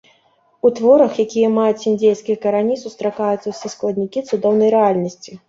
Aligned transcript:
У 0.69 0.69
творах, 0.77 1.19
якія 1.23 1.51
маюць 1.57 1.83
індзейскія 1.91 2.37
карані, 2.47 2.79
сустракаюцца 2.85 3.47
ўсе 3.53 3.73
складнікі 3.75 4.27
цудоўнай 4.29 4.69
рэальнасці. 4.79 5.31